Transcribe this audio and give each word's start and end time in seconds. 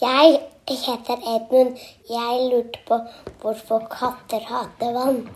Jeg 0.00 0.40
heter 0.68 1.16
Edmund. 1.34 1.76
Jeg 2.10 2.50
lurte 2.52 2.78
på 2.88 2.98
hvorfor 3.40 3.78
katter 3.78 4.40
hater 4.46 4.92
vann. 4.92 5.28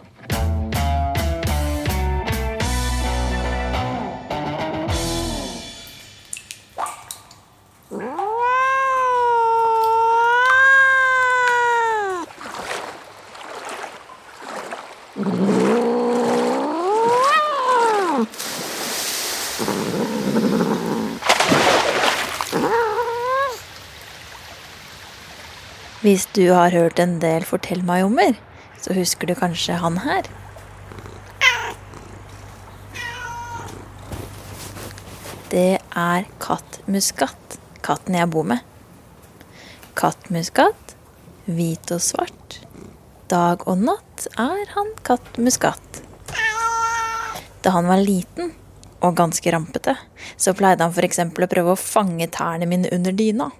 Hvis 26.00 26.24
du 26.32 26.46
har 26.48 26.72
hørt 26.72 26.96
en 27.02 27.18
del 27.20 27.44
Fortell 27.44 27.82
meg 27.84 28.06
ommer, 28.06 28.38
så 28.80 28.94
husker 28.96 29.28
du 29.28 29.34
kanskje 29.36 29.74
han 29.82 29.98
her. 30.00 30.24
Det 35.52 35.76
er 35.76 36.24
kattmuskat, 36.40 37.58
katten 37.84 38.16
jeg 38.16 38.30
bor 38.32 38.46
med. 38.48 38.64
Kattmuskat, 39.98 40.94
hvit 41.44 41.92
og 41.92 42.00
svart. 42.00 42.56
Dag 43.28 43.66
og 43.68 43.82
natt 43.82 44.24
er 44.40 44.62
han 44.72 44.88
kattmuskat. 45.04 46.00
Da 47.60 47.74
han 47.74 47.90
var 47.90 48.00
liten 48.00 48.54
og 49.04 49.18
ganske 49.20 49.52
rampete, 49.52 49.98
så 50.40 50.56
pleide 50.56 50.80
han 50.80 50.96
f.eks. 50.96 51.20
å 51.28 51.50
prøve 51.52 51.76
å 51.76 51.82
fange 51.82 52.30
tærne 52.32 52.70
mine 52.70 52.88
under 52.96 53.12
dyna. 53.12 53.50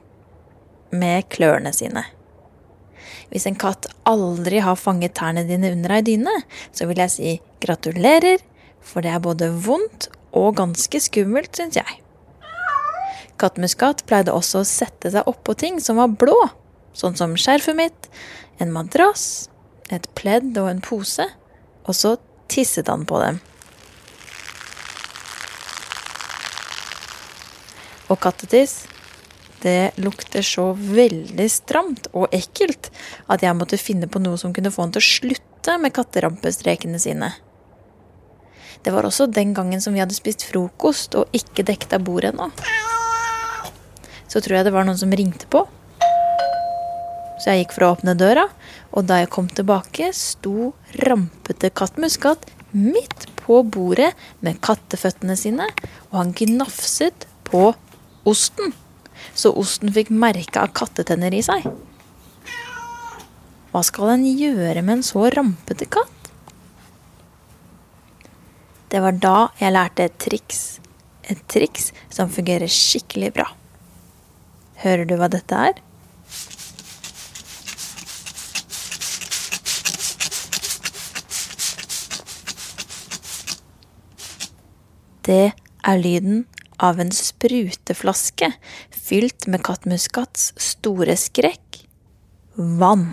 Med 0.96 1.28
klørne 1.28 1.74
sine. 1.76 2.06
Hvis 3.30 3.46
en 3.46 3.58
katt 3.58 3.86
aldri 4.08 4.58
har 4.64 4.78
fanget 4.78 5.14
tærne 5.18 5.44
dine 5.46 5.70
under 5.76 5.94
ei 5.94 6.04
dyne, 6.06 6.34
så 6.74 6.88
vil 6.90 6.98
jeg 6.98 7.14
si 7.14 7.34
gratulerer, 7.62 8.42
for 8.82 9.06
det 9.06 9.12
er 9.14 9.22
både 9.22 9.52
vondt 9.66 10.08
og 10.36 10.56
ganske 10.58 11.00
skummelt, 11.02 11.54
syns 11.54 11.78
jeg. 11.78 12.00
Kattemuskat 13.40 14.04
pleide 14.08 14.34
også 14.34 14.60
å 14.60 14.68
sette 14.68 15.12
seg 15.14 15.28
oppå 15.30 15.54
ting 15.58 15.78
som 15.80 16.00
var 16.00 16.10
blå, 16.12 16.36
sånn 16.92 17.16
som 17.16 17.38
skjerfet 17.38 17.78
mitt, 17.78 18.10
en 18.60 18.74
madrass, 18.74 19.48
et 19.90 20.06
pledd 20.18 20.58
og 20.60 20.68
en 20.70 20.82
pose, 20.84 21.24
og 21.86 21.96
så 21.96 22.16
tisset 22.50 22.90
han 22.90 23.06
på 23.08 23.22
dem. 23.22 23.40
Og 28.10 28.18
kattetiss, 28.18 28.82
det 29.62 29.92
lukter 30.00 30.44
så 30.46 30.70
veldig 30.74 31.46
stramt 31.52 32.08
og 32.12 32.32
ekkelt 32.34 32.90
at 33.30 33.44
jeg 33.44 33.56
måtte 33.58 33.80
finne 33.80 34.08
på 34.10 34.22
noe 34.22 34.40
som 34.40 34.54
kunne 34.56 34.72
få 34.72 34.86
han 34.86 34.94
til 34.94 35.02
å 35.02 35.10
slutte 35.10 35.76
med 35.80 35.94
katterampestrekene 35.96 37.00
sine. 37.02 37.32
Det 38.80 38.94
var 38.94 39.04
også 39.04 39.28
den 39.28 39.52
gangen 39.54 39.82
som 39.84 39.94
vi 39.94 40.00
hadde 40.00 40.16
spist 40.16 40.46
frokost 40.48 41.16
og 41.20 41.36
ikke 41.36 41.66
dekket 41.68 41.98
av 41.98 42.06
bordet 42.06 42.32
ennå. 42.32 42.48
Så 44.30 44.40
tror 44.40 44.56
jeg 44.56 44.68
det 44.68 44.72
var 44.72 44.86
noen 44.88 44.98
som 45.00 45.12
ringte 45.12 45.48
på. 45.52 45.66
Så 47.40 47.52
jeg 47.52 47.64
gikk 47.64 47.74
for 47.76 47.86
å 47.86 47.92
åpne 47.94 48.14
døra, 48.20 48.46
og 48.92 49.06
da 49.08 49.20
jeg 49.22 49.30
kom 49.32 49.48
tilbake, 49.48 50.10
sto 50.16 50.72
rampete 51.00 51.70
katt 51.72 51.96
Muskat 52.00 52.44
midt 52.76 53.26
på 53.40 53.62
bordet 53.64 54.12
med 54.44 54.60
katteføttene 54.64 55.36
sine, 55.40 55.66
og 56.10 56.18
han 56.20 56.34
gnafset 56.36 57.26
på 57.48 57.70
osten 58.28 58.74
så 59.34 59.52
osten 59.56 59.92
fikk 59.94 60.10
merke 60.12 60.62
av 60.62 60.74
kattetenner 60.76 61.34
i 61.34 61.42
seg. 61.44 61.66
Hva 63.70 63.82
skal 63.86 64.16
en 64.16 64.24
gjøre 64.26 64.82
med 64.82 64.98
en 64.98 65.06
så 65.06 65.28
rampete 65.30 65.86
katt? 65.86 66.30
Det 68.90 68.98
var 69.04 69.14
da 69.22 69.36
jeg 69.60 69.76
lærte 69.76 70.08
et 70.08 70.18
triks. 70.18 70.80
Et 71.30 71.38
triks 71.46 71.92
som 72.10 72.32
fungerer 72.32 72.66
skikkelig 72.66 73.30
bra. 73.36 73.46
Hører 74.82 75.06
du 75.06 75.14
hva 75.20 75.28
dette 75.30 75.54
er? 75.54 75.78
Det 85.30 85.52
er 85.54 86.02
lyden 86.02 86.46
av 86.82 86.98
en 86.98 87.12
spruteflaske 87.40 88.52
fylt 88.92 89.46
med 89.48 89.62
kattmuskats 89.64 90.52
store 90.60 91.16
skrekk 91.16 91.86
vann. 92.56 93.12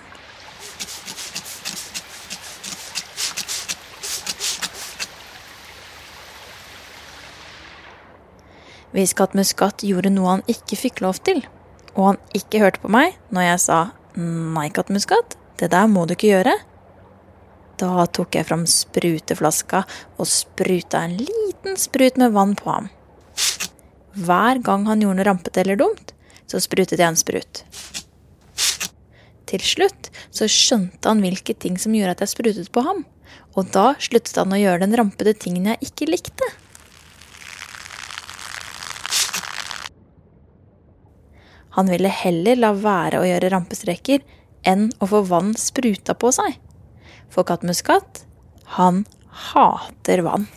Hvis 8.91 9.13
Kattmuskat 9.13 9.83
gjorde 9.85 10.09
noe 10.09 10.37
han 10.37 10.43
ikke 10.49 10.79
fikk 10.79 11.03
lov 11.05 11.19
til, 11.23 11.43
og 11.93 12.03
han 12.11 12.19
ikke 12.35 12.63
hørte 12.63 12.81
på 12.81 12.91
meg 12.91 13.15
når 13.31 13.47
jeg 13.51 13.63
sa 13.67 13.79
nei, 14.17 14.67
Kattmuskat, 14.73 15.37
det 15.61 15.71
der 15.71 15.87
må 15.91 16.07
du 16.07 16.15
ikke 16.17 16.33
gjøre, 16.33 16.55
da 17.77 18.07
tok 18.09 18.35
jeg 18.35 18.47
fram 18.47 18.65
spruteflaska 18.67 19.83
og 20.17 20.27
spruta 20.27 21.05
en 21.05 21.19
liten 21.19 21.77
sprut 21.77 22.17
med 22.17 22.33
vann 22.33 22.57
på 22.57 22.73
ham. 22.73 22.89
Hver 24.17 24.61
gang 24.65 24.87
han 24.89 25.03
gjorde 25.03 25.19
noe 25.19 25.27
rampete 25.27 25.61
eller 25.61 25.77
dumt, 25.77 26.13
så 26.49 26.61
sprutet 26.63 26.97
jeg 26.97 27.07
en 27.07 27.19
sprut. 27.19 27.63
Til 29.47 29.63
slutt 29.63 30.09
så 30.33 30.47
skjønte 30.51 31.07
han 31.07 31.21
hvilke 31.23 31.53
ting 31.55 31.77
som 31.79 31.95
gjorde 31.95 32.17
at 32.17 32.23
jeg 32.25 32.33
sprutet 32.33 32.71
på 32.73 32.83
ham, 32.83 33.03
og 33.55 33.69
da 33.75 33.91
sluttet 34.01 34.35
han 34.39 34.53
å 34.53 34.59
gjøre 34.59 34.83
den 34.83 34.95
rampete 34.99 35.35
tingen 35.37 35.69
jeg 35.71 35.91
ikke 35.91 36.09
likte. 36.09 36.49
Han 41.77 41.91
ville 41.93 42.09
heller 42.09 42.57
la 42.57 42.71
være 42.73 43.21
å 43.21 43.27
gjøre 43.27 43.51
rampestreker 43.53 44.23
enn 44.65 44.87
å 44.97 45.09
få 45.11 45.21
vann 45.29 45.53
spruta 45.61 46.17
på 46.17 46.31
seg. 46.33 46.57
For 47.29 47.45
kattmuskat, 47.45 48.23
han 48.79 49.03
hater 49.51 50.25
vann. 50.25 50.49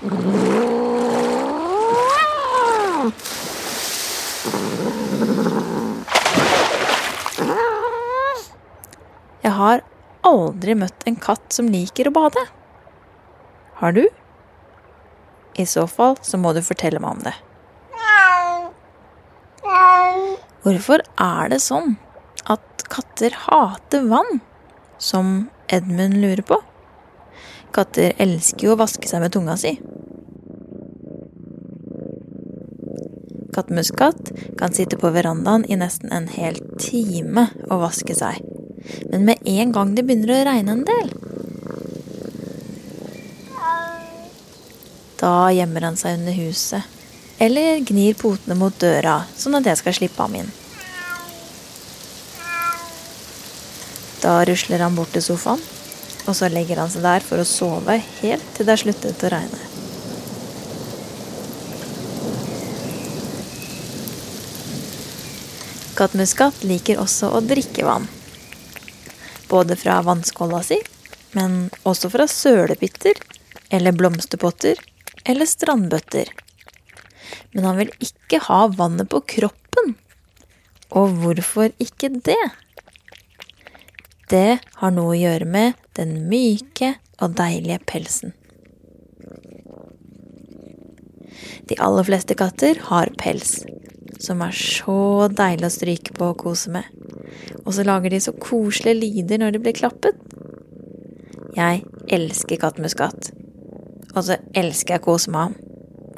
Jeg 0.00 0.08
har 9.52 9.82
aldri 10.24 10.72
møtt 10.80 11.04
en 11.04 11.18
katt 11.20 11.52
som 11.52 11.68
liker 11.68 12.08
å 12.08 12.14
bade. 12.16 12.46
Har 13.82 13.92
du? 13.92 14.06
I 15.60 15.68
så 15.68 15.84
fall 15.84 16.16
så 16.24 16.40
må 16.40 16.54
du 16.56 16.62
fortelle 16.64 16.96
meg 17.04 17.18
om 17.18 17.20
det. 17.28 17.36
Hvorfor 20.64 21.04
er 21.20 21.52
det 21.52 21.60
sånn 21.60 21.98
at 22.48 22.88
katter 22.88 23.36
hater 23.44 24.08
vann? 24.08 24.40
Som 24.96 25.50
Edmund 25.68 26.24
lurer 26.24 26.40
på. 26.48 26.62
Katter 27.74 28.14
elsker 28.18 28.66
jo 28.66 28.74
å 28.74 28.80
vaske 28.80 29.08
seg 29.08 29.22
med 29.22 29.32
tunga 29.34 29.56
si. 29.60 29.76
Kattmuskatt 33.54 34.30
kan 34.58 34.74
sitte 34.74 34.98
på 34.98 35.10
verandaen 35.14 35.66
i 35.68 35.78
nesten 35.78 36.12
en 36.14 36.28
hel 36.30 36.58
time 36.78 37.48
og 37.68 37.82
vaske 37.84 38.14
seg. 38.18 38.38
Men 39.10 39.26
med 39.28 39.42
en 39.44 39.74
gang 39.74 39.94
det 39.94 40.06
begynner 40.06 40.32
å 40.34 40.44
regne 40.48 40.72
en 40.72 40.86
del 40.88 41.10
Da 45.20 45.50
gjemmer 45.52 45.84
han 45.84 45.98
seg 46.00 46.16
under 46.16 46.32
huset. 46.32 46.86
Eller 47.40 47.82
gnir 47.84 48.16
potene 48.16 48.56
mot 48.56 48.76
døra, 48.80 49.18
sånn 49.36 49.58
at 49.58 49.68
jeg 49.68 49.80
skal 49.80 49.96
slippe 49.96 50.24
ham 50.24 50.38
inn. 50.40 50.48
Da 54.20 54.38
rusler 54.48 54.80
han 54.84 54.96
bort 54.96 55.12
til 55.12 55.24
sofaen, 55.24 55.60
og 56.28 56.36
så 56.36 56.48
legger 56.52 56.80
han 56.82 56.90
seg 56.92 57.04
der 57.04 57.24
for 57.24 57.40
å 57.40 57.48
sove 57.48 57.96
helt 58.20 58.46
til 58.56 58.66
det 58.66 58.76
har 58.76 58.82
sluttet 58.82 59.24
å 59.26 59.32
regne. 59.32 59.66
Kattmuskat 66.00 66.62
liker 66.64 67.00
også 67.02 67.28
å 67.36 67.42
drikke 67.44 67.84
vann. 67.84 68.06
Både 69.50 69.76
fra 69.76 69.98
vannskåla 70.06 70.62
si, 70.64 70.78
men 71.36 71.66
også 71.84 72.08
fra 72.14 72.24
sølepytter 72.30 73.18
eller 73.74 73.92
blomsterpotter 73.92 74.80
eller 75.28 75.48
strandbøtter. 75.50 76.30
Men 77.52 77.68
han 77.68 77.76
vil 77.82 77.92
ikke 78.00 78.40
ha 78.46 78.62
vannet 78.72 79.10
på 79.12 79.20
kroppen. 79.36 79.94
Og 80.96 81.20
hvorfor 81.20 81.74
ikke 81.82 82.08
det? 82.16 82.40
Det 84.30 84.60
har 84.80 84.94
noe 84.94 85.12
å 85.12 85.20
gjøre 85.20 85.46
med 85.50 85.89
den 86.00 86.16
myke 86.30 86.94
og 87.20 87.36
deilige 87.38 87.80
pelsen. 87.86 88.34
De 91.68 91.76
aller 91.78 92.06
fleste 92.06 92.34
katter 92.34 92.80
har 92.88 93.12
pels, 93.20 93.60
som 94.20 94.42
er 94.42 94.56
så 94.56 95.28
deilig 95.30 95.68
å 95.68 95.74
stryke 95.74 96.16
på 96.16 96.32
og 96.32 96.40
kose 96.42 96.72
med. 96.74 96.88
Og 97.62 97.74
så 97.76 97.84
lager 97.86 98.12
de 98.12 98.20
så 98.22 98.34
koselige 98.34 98.98
lyder 98.98 99.42
når 99.42 99.54
de 99.54 99.62
blir 99.62 99.76
klappet. 99.76 100.16
Jeg 101.56 101.84
elsker 102.10 102.60
kattmuskat. 102.60 103.30
Og 104.16 104.24
så 104.26 104.40
elsker 104.58 104.96
jeg 104.96 105.04
å 105.04 105.06
kose 105.06 105.30
med 105.30 105.44
ham, 105.44 105.56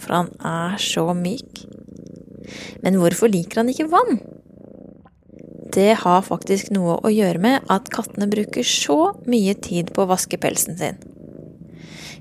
for 0.00 0.16
han 0.16 0.30
er 0.48 0.78
så 0.80 1.04
myk. 1.16 1.66
Men 2.82 2.96
hvorfor 3.00 3.30
liker 3.32 3.60
han 3.60 3.72
ikke 3.72 3.90
vann? 3.92 4.22
Det 5.72 5.94
har 6.02 6.24
faktisk 6.26 6.68
noe 6.74 6.98
å 7.00 7.08
gjøre 7.08 7.40
med 7.40 7.70
at 7.72 7.88
kattene 7.92 8.28
bruker 8.28 8.66
så 8.66 9.14
mye 9.24 9.54
tid 9.56 9.94
på 9.96 10.04
å 10.04 10.10
vaske 10.10 10.36
pelsen 10.40 10.76
sin. 10.76 10.98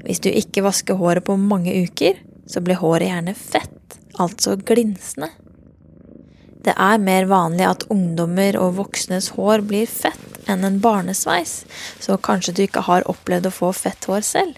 Hvis 0.05 0.23
du 0.23 0.29
ikke 0.31 0.63
vasker 0.63 0.95
håret 0.97 1.25
på 1.27 1.35
mange 1.35 1.73
uker, 1.83 2.15
så 2.47 2.63
blir 2.63 2.79
håret 2.79 3.09
gjerne 3.09 3.35
fett, 3.35 3.97
altså 4.15 4.55
glinsende. 4.55 5.33
Det 6.63 6.77
er 6.77 7.01
mer 7.01 7.27
vanlig 7.27 7.67
at 7.67 7.85
ungdommer 7.91 8.55
og 8.61 8.77
voksnes 8.79 9.31
hår 9.35 9.65
blir 9.67 9.89
fett 9.89 10.49
enn 10.49 10.63
en 10.65 10.79
barnesveis, 10.81 11.61
så 11.99 12.17
kanskje 12.21 12.55
du 12.55 12.65
ikke 12.65 12.85
har 12.87 13.07
opplevd 13.09 13.49
å 13.49 13.55
få 13.55 13.71
fett 13.75 14.07
hår 14.07 14.23
selv. 14.25 14.57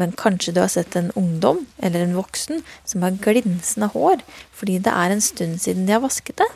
Men 0.00 0.14
kanskje 0.16 0.54
du 0.54 0.62
har 0.62 0.70
sett 0.72 0.94
en 0.96 1.10
ungdom 1.18 1.66
eller 1.82 2.04
en 2.04 2.16
voksen 2.16 2.62
som 2.88 3.02
har 3.04 3.18
glinsende 3.20 3.90
hår 3.92 4.22
fordi 4.56 4.78
det 4.80 4.92
er 4.94 5.12
en 5.12 5.24
stund 5.24 5.58
siden 5.60 5.84
de 5.88 5.96
har 5.96 6.04
vasket 6.04 6.38
det. 6.40 6.48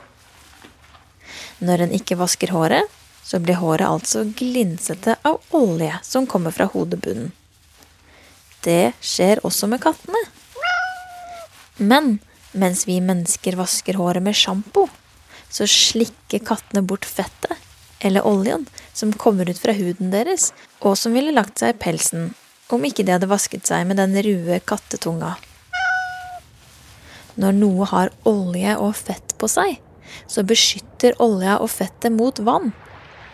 Når 1.64 1.87
en 1.87 1.94
ikke 1.97 2.19
vasker 2.20 2.53
håret, 2.53 2.91
så 3.26 3.41
blir 3.43 3.58
håret 3.58 3.88
altså 3.88 4.25
glinsete 4.38 5.17
av 5.26 5.41
olje 5.56 5.97
som 6.06 6.29
kommer 6.31 6.55
fra 6.55 6.69
hodebunnen. 6.70 7.32
Det 8.67 8.93
skjer 9.00 9.43
også 9.47 9.69
med 9.70 9.82
kattene. 9.82 10.20
Men 11.79 12.19
mens 12.56 12.87
vi 12.88 13.00
mennesker 13.05 13.58
vasker 13.58 13.99
håret 14.00 14.25
med 14.25 14.37
sjampo, 14.37 14.87
så 15.50 15.67
slikker 15.70 16.44
kattene 16.47 16.82
bort 16.82 17.06
fettet, 17.06 17.55
eller 18.00 18.26
oljen, 18.26 18.67
som 18.93 19.12
kommer 19.12 19.49
ut 19.50 19.61
fra 19.61 19.75
huden 19.76 20.11
deres, 20.12 20.50
og 20.81 20.99
som 20.99 21.14
ville 21.17 21.35
lagt 21.35 21.61
seg 21.61 21.75
i 21.75 21.81
pelsen 21.81 22.35
om 22.75 22.82
ikke 22.85 23.05
de 23.06 23.14
hadde 23.14 23.31
vasket 23.31 23.69
seg 23.69 23.87
med 23.87 24.00
den 24.00 24.17
røde 24.26 24.58
kattetunga. 24.67 25.37
Når 27.37 27.58
noe 27.61 27.87
har 27.91 28.12
olje 28.26 28.76
og 28.81 28.97
fett 28.99 29.37
på 29.38 29.49
seg, 29.50 29.76
så 30.26 30.44
beskytter 30.47 31.17
olja 31.23 31.58
og 31.62 31.70
fettet 31.73 32.14
mot 32.14 32.38
vann. 32.38 32.73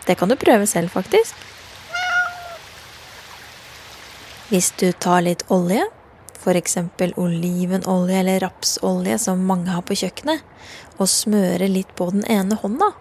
Det 0.07 0.17
kan 0.19 0.31
du 0.31 0.35
prøve 0.39 0.67
selv, 0.67 0.91
faktisk. 0.91 1.35
Hvis 4.51 4.73
du 4.77 4.91
tar 4.91 5.23
litt 5.25 5.45
olje, 5.53 5.85
f.eks. 6.43 6.77
olivenolje 7.17 8.19
eller 8.19 8.43
rapsolje 8.43 9.15
som 9.21 9.45
mange 9.47 9.71
har 9.71 9.85
på 9.87 9.95
kjøkkenet, 9.97 10.43
og 10.99 11.09
smører 11.09 11.71
litt 11.71 11.95
på 11.97 12.09
den 12.11 12.25
ene 12.29 12.59
hånda, 12.59 12.91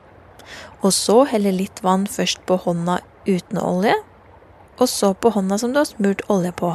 og 0.83 0.95
så 0.95 1.23
heller 1.29 1.55
litt 1.55 1.83
vann 1.85 2.07
først 2.11 2.45
på 2.47 2.57
hånda 2.65 3.01
uten 3.27 3.61
olje, 3.61 3.99
og 4.79 4.89
så 4.89 5.13
på 5.15 5.35
hånda 5.35 5.59
som 5.61 5.75
du 5.75 5.83
har 5.83 5.91
smurt 5.91 6.25
olje 6.33 6.55
på. 6.57 6.73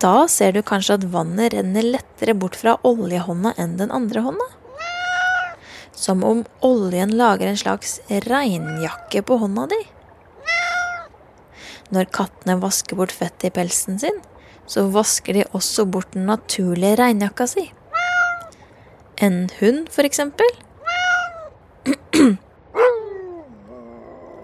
Da 0.00 0.24
ser 0.32 0.54
du 0.56 0.62
kanskje 0.64 0.96
at 0.96 1.04
vannet 1.12 1.52
renner 1.52 1.84
lettere 1.84 2.34
bort 2.34 2.56
fra 2.56 2.78
oljehånda 2.86 3.52
enn 3.60 3.76
den 3.82 3.92
andre 3.92 4.24
hånda. 4.24 4.46
Som 6.00 6.24
om 6.24 6.44
oljen 6.64 7.10
lager 7.16 7.50
en 7.50 7.58
slags 7.60 7.98
regnjakke 8.08 9.20
på 9.26 9.36
hånda 9.42 9.66
di. 9.68 9.80
Når 11.92 12.08
kattene 12.14 12.56
vasker 12.62 12.96
bort 12.96 13.12
fettet 13.12 13.50
i 13.50 13.54
pelsen 13.58 13.98
sin, 14.00 14.20
så 14.70 14.86
vasker 14.94 15.36
de 15.36 15.44
også 15.56 15.84
bort 15.90 16.14
den 16.14 16.24
naturlige 16.30 16.96
regnjakka 17.02 17.46
si. 17.50 17.66
En 19.20 19.48
hund, 19.58 19.90
for 19.92 20.08
eksempel, 20.08 20.46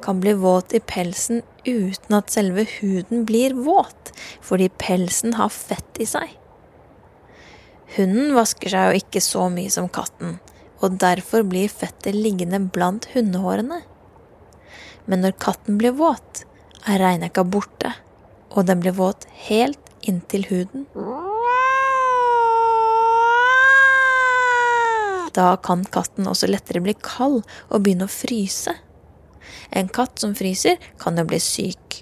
kan 0.05 0.21
bli 0.21 0.33
våt 0.37 0.75
i 0.77 0.81
pelsen 0.81 1.41
uten 1.65 2.19
at 2.19 2.31
selve 2.35 2.67
huden 2.77 3.25
blir 3.25 3.57
våt, 3.57 4.13
fordi 4.45 4.69
pelsen 4.83 5.35
har 5.41 5.49
fett 5.55 6.03
i 6.03 6.07
seg. 6.11 6.37
Hunden 7.97 8.35
vasker 8.37 8.69
seg 8.75 8.91
jo 8.91 9.01
ikke 9.01 9.23
så 9.25 9.49
mye 9.49 9.73
som 9.73 9.89
katten, 9.89 10.37
og 10.81 10.99
derfor 11.01 11.45
blir 11.49 11.71
fettet 11.73 12.17
liggende 12.17 12.61
blant 12.73 13.09
hundehårene. 13.15 13.81
Men 15.07 15.23
når 15.23 15.37
katten 15.41 15.79
blir 15.81 15.97
våt, 15.97 16.45
er 16.87 17.01
regnjakka 17.03 17.45
borte, 17.47 17.93
og 18.53 18.67
den 18.69 18.83
blir 18.83 18.97
våt 18.97 19.27
helt 19.49 19.93
inntil 20.07 20.47
huden. 20.51 20.87
Da 25.37 25.53
kan 25.61 25.85
katten 25.93 26.29
også 26.31 26.49
lettere 26.49 26.81
bli 26.81 26.95
kald 27.05 27.43
og 27.69 27.83
begynne 27.83 28.09
å 28.09 28.13
fryse. 28.13 28.73
En 29.71 29.91
katt 29.93 30.23
som 30.23 30.33
fryser, 30.39 30.79
kan 31.01 31.19
jo 31.19 31.27
bli 31.29 31.41
syk. 31.43 32.01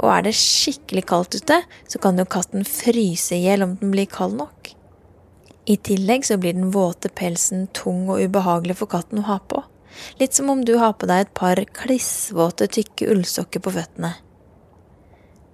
Og 0.00 0.08
er 0.14 0.24
det 0.26 0.36
skikkelig 0.38 1.04
kaldt 1.10 1.36
ute, 1.36 1.58
så 1.88 2.00
kan 2.02 2.16
jo 2.18 2.24
katten 2.24 2.64
fryse 2.66 3.36
i 3.36 3.44
hjel 3.44 3.66
om 3.66 3.76
den 3.80 3.92
blir 3.92 4.08
kald 4.10 4.38
nok. 4.38 4.72
I 5.64 5.76
tillegg 5.76 6.26
så 6.26 6.38
blir 6.42 6.56
den 6.56 6.72
våte 6.74 7.08
pelsen 7.08 7.68
tung 7.76 8.08
og 8.10 8.22
ubehagelig 8.22 8.80
for 8.80 8.90
katten 8.90 9.22
å 9.22 9.28
ha 9.28 9.38
på. 9.38 9.62
Litt 10.18 10.34
som 10.34 10.50
om 10.50 10.64
du 10.66 10.74
har 10.80 10.96
på 10.98 11.06
deg 11.06 11.26
et 11.26 11.34
par 11.38 11.60
klissvåte, 11.78 12.66
tykke 12.66 13.10
ullsokker 13.12 13.62
på 13.62 13.74
føttene. 13.74 14.14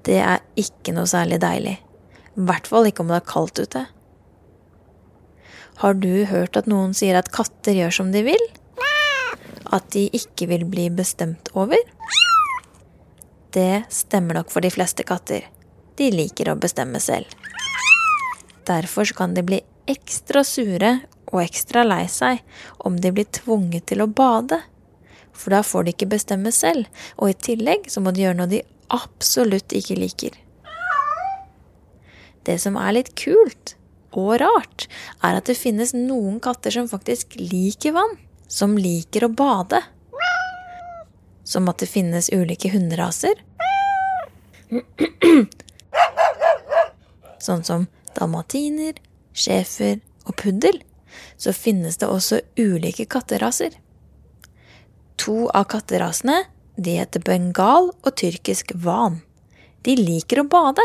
Det 0.07 0.21
er 0.23 0.45
ikke 0.57 0.95
noe 0.97 1.11
særlig 1.11 1.41
deilig. 1.43 1.77
I 2.39 2.47
hvert 2.49 2.71
fall 2.71 2.89
ikke 2.89 3.05
om 3.05 3.11
det 3.13 3.19
er 3.19 3.29
kaldt 3.29 3.61
ute. 3.61 3.85
Har 5.83 5.99
du 5.99 6.25
hørt 6.31 6.57
at 6.57 6.71
noen 6.71 6.95
sier 6.97 7.19
at 7.19 7.33
katter 7.35 7.77
gjør 7.77 8.01
som 8.01 8.15
de 8.15 8.25
vil? 8.27 8.49
at 9.75 9.91
de 9.93 10.07
ikke 10.17 10.49
vil 10.51 10.65
bli 10.69 10.89
bestemt 10.95 11.51
over? 11.57 11.81
Det 13.55 13.85
stemmer 13.93 14.41
nok 14.41 14.53
for 14.53 14.65
de 14.65 14.73
fleste 14.73 15.05
katter. 15.09 15.47
De 15.99 16.11
liker 16.15 16.53
å 16.53 16.59
bestemme 16.61 17.01
selv. 17.03 17.29
Derfor 18.69 19.09
kan 19.17 19.35
de 19.35 19.45
bli 19.45 19.63
ekstra 19.89 20.45
sure 20.45 20.99
og 21.29 21.41
ekstra 21.43 21.85
lei 21.87 22.05
seg 22.13 22.43
om 22.87 22.99
de 23.01 23.13
blir 23.15 23.29
tvunget 23.41 23.89
til 23.91 24.05
å 24.05 24.11
bade. 24.11 24.61
For 25.33 25.55
da 25.55 25.63
får 25.65 25.87
de 25.87 25.95
ikke 25.95 26.11
bestemme 26.15 26.53
selv, 26.55 26.89
og 27.17 27.31
i 27.31 27.39
tillegg 27.49 27.91
så 27.93 28.03
må 28.03 28.13
de 28.13 28.25
gjøre 28.25 28.41
noe 28.41 28.51
de 28.51 28.63
absolutt 28.95 29.75
ikke 29.77 29.99
liker. 29.99 30.39
Det 32.49 32.57
som 32.61 32.79
er 32.81 32.97
litt 32.97 33.13
kult 33.19 33.77
og 34.17 34.39
rart, 34.41 34.89
er 35.23 35.37
at 35.39 35.51
det 35.51 35.59
finnes 35.59 35.93
noen 35.95 36.41
katter 36.43 36.75
som 36.75 36.89
faktisk 36.91 37.37
liker 37.39 37.95
vann 37.95 38.17
som 38.49 38.79
liker 38.79 39.25
å 39.25 39.29
bade. 39.29 39.83
Som 41.45 41.69
at 41.69 41.79
det 41.81 41.89
finnes 41.93 42.31
ulike 42.33 42.73
hunderaser. 42.73 43.37
Sånn 47.45 47.65
som 47.65 47.87
dalmatiner, 48.17 48.99
schæfer 49.39 50.01
og 50.27 50.37
puddel. 50.41 50.83
Så 51.39 51.55
finnes 51.57 51.99
det 51.99 52.11
også 52.11 52.43
ulike 52.59 53.07
katteraser. 53.11 53.73
To 55.19 55.49
av 55.55 55.67
katterasene 55.73 56.45
de 56.79 56.99
heter 57.01 57.23
bengal 57.27 57.91
og 57.91 58.13
tyrkisk 58.19 58.71
van. 58.85 59.21
De 59.83 59.97
liker 59.99 60.43
å 60.43 60.51
bade. 60.51 60.85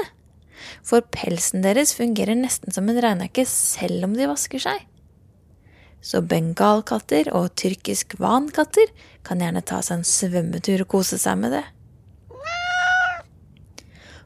For 0.86 1.04
pelsen 1.14 1.66
deres 1.66 1.94
fungerer 1.98 2.38
nesten 2.40 2.74
som 2.74 2.88
en 2.90 3.02
regnekke 3.04 3.46
selv 3.50 4.08
om 4.08 4.18
de 4.18 4.30
vasker 4.30 4.64
seg. 4.64 4.88
Så 6.04 6.20
bengalkatter 6.28 7.30
og 7.36 7.54
tyrkisk 7.60 8.18
vankatter 8.20 8.90
kan 9.24 9.44
gjerne 9.44 9.64
ta 9.64 9.80
seg 9.86 10.02
en 10.02 10.08
svømmetur 10.08 10.84
og 10.84 10.92
kose 10.98 11.20
seg 11.22 11.40
med 11.40 11.56
det. 11.56 11.64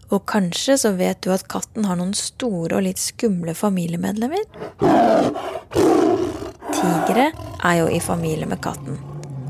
Og 0.07 0.23
kanskje 0.23 0.77
så 0.79 0.93
vet 0.95 1.19
du 1.25 1.33
at 1.35 1.43
katten 1.51 1.83
har 1.87 1.97
noen 1.99 2.13
store 2.15 2.77
og 2.77 2.85
litt 2.85 3.01
skumle 3.01 3.51
familiemedlemmer? 3.57 4.45
Tigre 6.71 7.25
er 7.35 7.75
jo 7.81 7.89
i 7.91 7.99
familie 7.99 8.47
med 8.47 8.61
katten. 8.63 9.01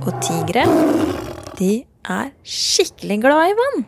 Og 0.02 0.18
tigre, 0.26 0.66
de 1.60 1.86
er 2.10 2.34
skikkelig 2.42 3.20
glade 3.22 3.52
i 3.52 3.56
vann. 3.62 3.86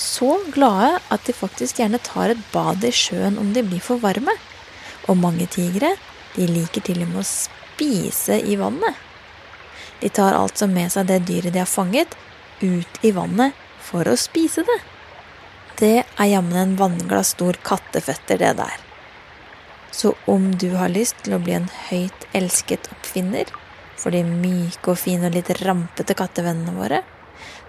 Så 0.00 0.32
glade 0.54 0.96
at 1.12 1.28
de 1.28 1.36
faktisk 1.36 1.82
gjerne 1.82 2.00
tar 2.00 2.32
et 2.32 2.44
bad 2.54 2.80
i 2.86 2.94
sjøen 2.94 3.36
om 3.42 3.52
de 3.52 3.66
blir 3.66 3.84
for 3.84 4.00
varme. 4.00 4.32
Og 5.12 5.20
mange 5.20 5.44
tigre 5.52 5.92
de 6.38 6.48
liker 6.48 6.88
til 6.88 7.04
og 7.04 7.12
med 7.12 7.20
å 7.20 7.28
spise 7.28 8.40
i 8.40 8.56
vannet. 8.56 8.96
De 10.00 10.08
tar 10.08 10.32
altså 10.32 10.64
med 10.70 10.88
seg 10.94 11.10
det 11.10 11.26
dyret 11.28 11.52
de 11.52 11.60
har 11.60 11.68
fanget, 11.68 12.16
ut 12.64 13.04
i 13.04 13.12
vannet 13.12 13.66
for 13.90 14.08
å 14.08 14.16
spise 14.18 14.64
det. 14.66 14.78
Det 15.80 15.96
er 16.04 16.30
jammen 16.30 16.58
en 16.60 16.76
vannglass 16.78 17.34
stor 17.34 17.58
katteføtter, 17.66 18.38
det 18.38 18.52
der. 18.58 18.76
Så 19.90 20.14
om 20.30 20.52
du 20.58 20.70
har 20.78 20.92
lyst 20.92 21.24
til 21.24 21.34
å 21.34 21.42
bli 21.42 21.56
en 21.56 21.70
høyt 21.88 22.26
elsket 22.36 22.86
oppfinner 22.94 23.50
for 23.98 24.14
de 24.14 24.22
myke 24.24 24.92
og 24.92 25.00
fine 25.00 25.28
og 25.28 25.34
litt 25.34 25.50
rampete 25.64 26.14
kattevennene 26.16 26.76
våre, 26.76 27.02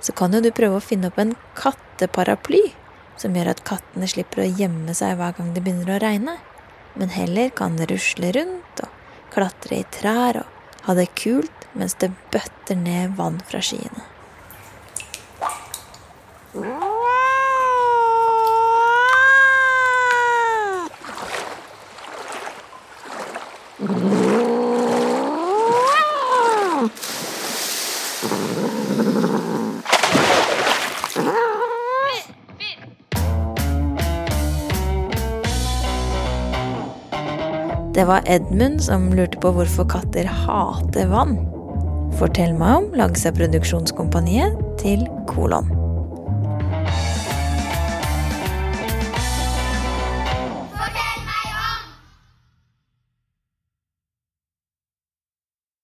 så 0.01 0.13
kan 0.17 0.33
jo 0.33 0.41
du 0.43 0.51
prøve 0.55 0.77
å 0.77 0.83
finne 0.83 1.09
opp 1.11 1.19
en 1.21 1.33
katteparaply 1.57 2.61
som 3.21 3.35
gjør 3.35 3.51
at 3.53 3.65
kattene 3.67 4.09
slipper 4.09 4.43
å 4.43 4.51
gjemme 4.59 4.95
seg 4.97 5.17
hver 5.19 5.35
gang 5.37 5.51
det 5.55 5.63
begynner 5.65 5.95
å 5.95 6.01
regne. 6.03 6.37
men 6.95 7.07
heller 7.07 7.49
kan 7.55 7.77
rusle 7.87 8.33
rundt 8.35 8.81
og 8.83 8.89
klatre 9.31 9.77
i 9.79 9.85
trær 9.95 10.41
og 10.41 10.87
ha 10.87 10.95
det 10.97 11.07
kult 11.15 11.67
mens 11.71 11.95
det 12.03 12.11
bøtter 12.33 12.75
ned 12.75 13.15
vann 13.15 13.39
fra 13.47 13.61
skyene. 13.63 14.10
Det 37.95 38.05
var 38.07 38.23
Edmund 38.25 38.79
som 38.83 39.09
lurte 39.13 39.39
på 39.43 39.51
hvorfor 39.51 39.89
katter 39.91 40.29
hater 40.45 41.09
vann. 41.11 41.35
Fortell 42.19 42.55
meg 42.55 42.77
om 42.77 42.89
Langsa 42.95 43.33
Produksjonskompaniet 43.35 44.55
til 44.79 45.03
kolon. 45.27 45.80